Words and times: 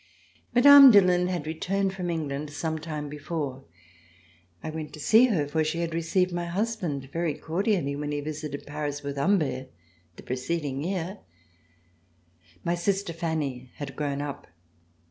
Mme. 0.55 0.89
Dillon 0.89 1.27
had 1.27 1.45
returned 1.45 1.93
from 1.93 2.09
England 2.09 2.49
some 2.49 2.79
C342] 2.79 2.79
THE 2.79 2.79
PREFECTURE 2.79 2.95
AT 2.95 3.01
BRUSSELS 3.01 3.01
time 3.03 3.09
before. 3.09 3.63
1 4.61 4.73
went 4.73 4.93
to 4.93 4.99
see 4.99 5.25
her, 5.27 5.47
for 5.47 5.63
she 5.63 5.79
had 5.81 5.93
received 5.93 6.31
my 6.33 6.45
husband 6.45 7.09
very 7.13 7.35
cordially 7.35 7.95
when 7.95 8.11
he 8.11 8.19
visited 8.19 8.65
Paris 8.65 9.03
with 9.03 9.17
Humbert 9.17 9.71
the 10.15 10.23
preceding 10.23 10.83
year. 10.83 11.19
My 12.63 12.73
sister 12.73 13.13
Fanny 13.13 13.69
had 13.75 13.95
grown 13.95 14.23
up. 14.23 14.47